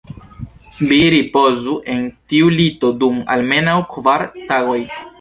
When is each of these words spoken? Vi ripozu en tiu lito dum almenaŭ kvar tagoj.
Vi 0.91 0.97
ripozu 1.15 1.75
en 1.97 2.03
tiu 2.33 2.51
lito 2.57 2.93
dum 3.05 3.23
almenaŭ 3.37 3.81
kvar 3.97 4.29
tagoj. 4.53 4.85